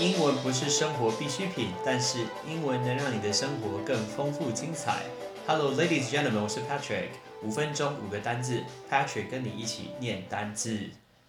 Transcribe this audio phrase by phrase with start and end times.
[0.00, 5.02] 英文不是生活必需品，但是英文能让你的生活更丰富精彩。
[5.44, 7.08] Hello, ladies and gentlemen，我是 Patrick。
[7.42, 10.78] 五分钟五个单字，Patrick 跟你一起念单字。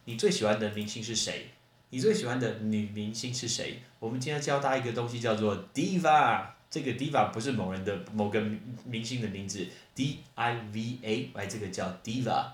[0.06, 1.48] 你最喜欢的明星是谁？
[1.90, 3.80] 你最喜欢的女明星是谁？
[3.98, 6.44] 我们今天教大家一个东西，叫做 diva。
[6.70, 8.40] 这个 diva 不是某人的某个
[8.86, 9.66] 明星的名字
[9.96, 12.46] ，D I V A，来，这个叫 diva。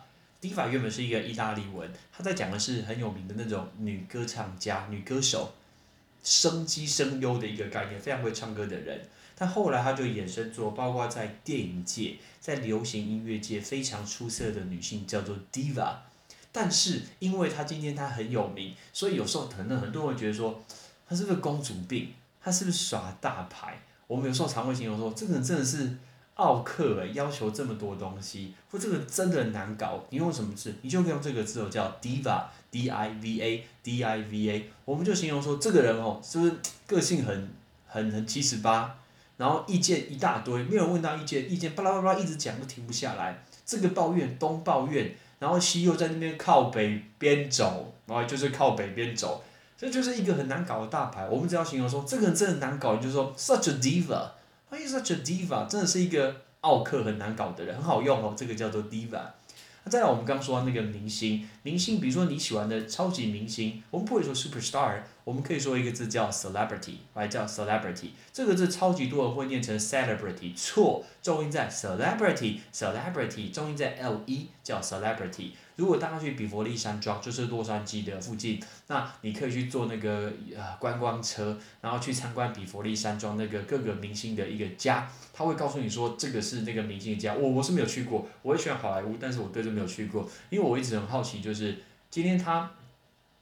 [0.42, 5.54] diva 原本是一个意大利文，它在讲的是很有名的那种女歌唱家、女歌手。
[6.26, 15.96] 生机声优的一个概念，非常会唱歌的人，但后来他就衍生做，包括在电影界、在流行音乐界非常出色的女性，叫做 diva。
[16.52, 20.64] 但是因为她今天她很有名，所以有时候可能很多人觉得说，
[21.08, 22.14] 她是不是公主病？
[22.42, 23.80] 她是不是耍大牌？
[24.08, 25.98] 我们有时候常会形容说，这个人真的是
[26.36, 30.04] 奥克诶，要求这么多东西，或这个真的难搞。
[30.10, 30.74] 你用什么字？
[30.82, 32.46] 你就用这个字哦，叫 diva。
[32.76, 36.54] D I V A D I V A，我们就形容说这个人哦，是不是
[36.86, 37.50] 个性很
[37.88, 38.98] 很很七十八，
[39.38, 49.42] 然后意见一大堆，没有问到意见，意见巴拉巴拉一直讲都停不下来，这个抱怨东抱怨，然后西又在那边靠北边走，然后就是靠北边走，
[49.78, 51.26] 这就是一个很难搞的大牌。
[51.30, 54.32] 我们只要形容说这个人真的难搞，就是说 such a diva，
[54.70, 59.22] 他是 such a diva，真的是一个奥克很难搞的人，很好用哦，这个叫做 diva。
[59.88, 75.50] 再来，我们刚说那个明星，明星，比如说你喜欢的超级明星，我们不会说 superstar，我们可以说一个字叫 celebrity，来叫 celebrity，这个字超级多人会念成 celebrity，错，重音在 celebrity，celebrity，重音在 l e，叫 celebrity。
[75.78, 87.34] 如果大家去比佛利山庄，就是洛杉矶的附近，那你可以去坐那个呃观光车，然后去参观比佛利山庄那个各个明星的一个家，他会告诉你说这个是那个明星的家。
[87.34, 91.78] 我我是没有去过，我也喜欢好莱坞，但是我对这没有去过，因为我一直很好奇，就是
[92.10, 92.72] 今天他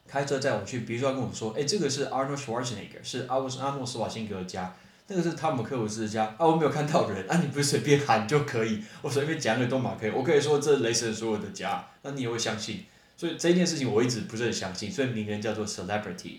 [0.08, 4.76] 开车载我去，比如说跟我说，哎，这个是 Arnold Schwarzenegger，是阿阿诺斯瓦辛格的家。
[5.08, 12.86] 那个是汤姆克鲁斯的家啊，我没有看到人啊，你不是随便喊就可以，我随便讲个都马可以，我可以说这是雷神所有的家，那你也会相信，
[13.18, 16.38] 所以这件事情我一直不是很相信，所以名人叫做 celebrity。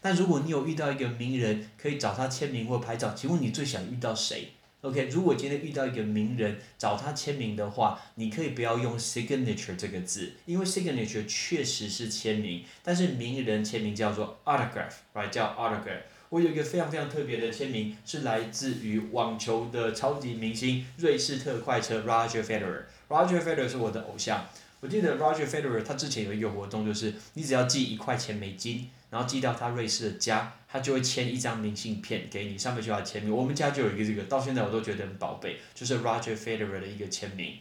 [0.00, 15.30] 但如果你有遇到一个名人，可以找他签名或拍照，请问你最想遇到谁？OK，如果今天遇到一个名人找他签名的话，你可以不要用 signature 这个字，因为 signature 确实是签名，但是名人签名叫做 autograph，right？
[15.30, 16.02] 叫 autograph。
[16.30, 22.82] 我有一个非常非常特别的签名，是来自于网球的超级明星瑞士特快车 Roger Federer。
[23.08, 24.46] Roger Federer 是我的偶像。
[24.80, 33.34] 我记得 Roger Federer 他之前有一个活动，就是你只要寄一块钱美金，然后寄到他瑞士的家，他就会签一张明信片给你，上面就要签名。
[33.34, 37.54] 我们家就有一个这个，到现在我都觉得很宝贝，就是 Roger Federer 的一个签名。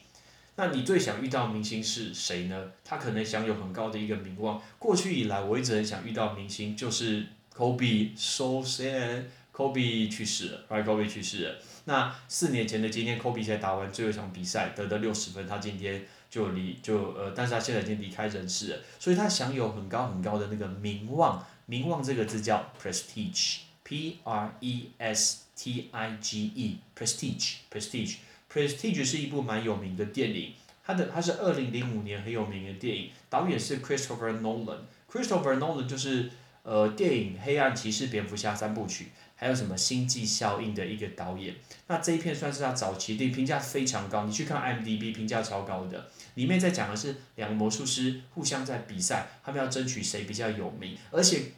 [0.55, 2.72] 那你最想遇到明星是谁呢？
[2.83, 4.61] 他可能享有很高的一个名望。
[4.79, 7.25] 过去以来，我一直很想遇到明星，就是。
[7.57, 11.55] Kobe so sad，Kobe 去世了，Right，Kobe 去世了。
[11.85, 21.46] 那四年前的今天，Kobe 才打完最后一场比赛，得了六十分，他今天就离就呃，但是他现在已经离开人世了，所以他享有很高很高的那个名望。
[21.66, 30.54] 名望这个字叫 prestige，P R E S T I G E，prestige，prestige，prestige 是一部蛮有名的电影，
[30.86, 36.30] 它的它是二零零五年很有名的电影，导演是 Christopher Nolan，Christopher Nolan 就是。
[36.64, 39.08] 呃，电影《黑暗骑士》《蝙蝠侠》三部曲，
[39.40, 41.53] 还有什么《星际效应》的一个导演，
[41.86, 44.25] 那这一片算是他早期的评价非常高。
[44.25, 51.52] 你去看 m d b 评价超高的，里面在讲的是两个魔术师互相在比赛，他们要争取谁比较有名，而且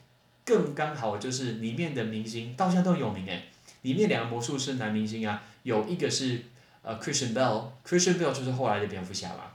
[0.44, 3.46] 更刚好就是里面的明星到现在都有名诶。
[3.84, 6.44] 里面两个魔术师男明星啊，有一个是
[6.82, 9.54] 呃 Christian Bell，Christian Bell 就是后来的蝙蝠侠嘛。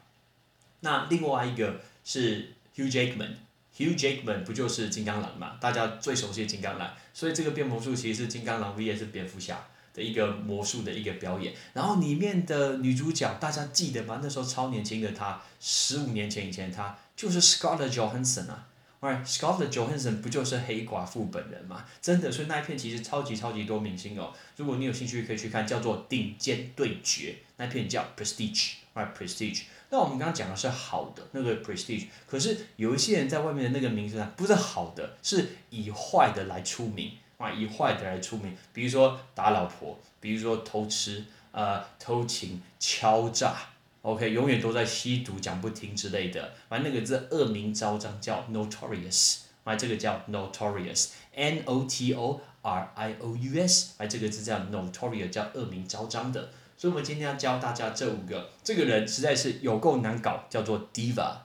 [0.81, 3.35] 那另外一个是 Hugh Jackman。
[3.77, 5.57] Hugh Jackman 不就是金刚狼嘛？
[5.61, 11.53] 大家最熟悉的金刚狼，所以这个变魔术其实是金刚狼 vs 蝙蝠侠的一个魔术的一个表演。
[11.73, 14.21] 然后里面的女主角大家记得吗？
[14.23, 18.69] 那时候超年轻的她，十五年前以前她就是 Scarlett Johansson 啊。
[19.01, 21.85] Right，Scarlett Johansson 不就是黑寡妇本人嘛？
[22.01, 24.33] 真的，所以那一片其实超级超级多明星哦。
[24.57, 29.65] 如果你有兴趣，可以去看，叫做《顶尖对决》，那片叫 Prestige，Right，Prestige。
[29.95, 38.57] 那我们刚刚讲的是好的那个 Prestige，可是有一些人在外面的那个名声上，不是好的，是以坏的来出名啊，以坏的来出名。
[38.73, 43.55] 比如说打老婆，比如说偷吃，呃，偷情、敲诈。
[44.03, 56.51] OK，永远都在吸毒，讲不听之类的，完那个字恶名昭彰，叫 notorious，啊，这个叫 notorious，N O T O R I O U S，啊，这个字叫 notorious，叫恶名昭彰的。
[56.77, 61.39] 所以，我们今天要教大家这五个，这个人实在是有够难搞，叫做 diva，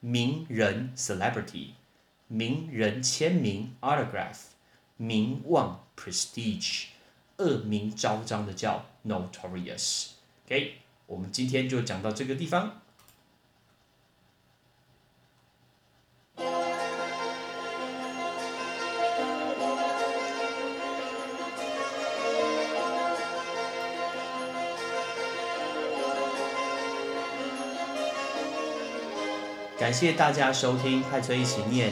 [0.00, 1.70] 名人 celebrity，
[2.28, 4.38] 名人签名 autograph，
[4.96, 6.84] 名望 prestige，
[7.38, 10.10] 恶名昭彰的叫 notorious。
[10.46, 10.74] OK，
[11.06, 12.80] 我们今天就讲到这个地方。
[29.80, 31.90] 感谢大家收听快车一起念，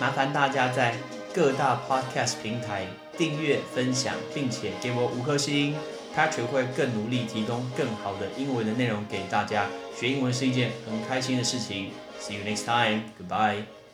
[0.00, 0.94] 麻烦大家在
[1.34, 2.86] 各大 podcast 平台
[3.18, 5.74] 订阅、分享，并且给我五颗星。
[6.16, 9.66] Patrick 会更努力提供更好的英文的内容给大家。
[9.94, 11.90] 学英文是一件很开心的事情。
[12.18, 13.02] See you next time.
[13.20, 13.85] Goodbye.